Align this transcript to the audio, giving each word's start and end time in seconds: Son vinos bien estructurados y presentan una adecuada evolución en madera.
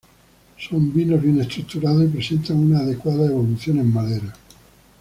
Son 0.57 0.91
vinos 0.91 1.21
bien 1.21 1.39
estructurados 1.39 2.05
y 2.05 2.07
presentan 2.07 2.57
una 2.57 2.79
adecuada 2.79 3.27
evolución 3.27 3.77
en 3.81 3.93
madera. 3.93 4.33